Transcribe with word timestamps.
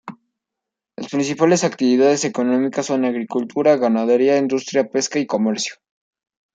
Las 0.95 1.11
principales 1.11 1.63
actividades 1.63 2.25
económicas 2.25 2.87
son 2.87 3.05
agricultura, 3.05 3.75
ganadería, 3.77 4.39
industria, 4.39 4.89
pesca 4.89 5.19
y 5.19 5.27
comercio. 5.27 5.75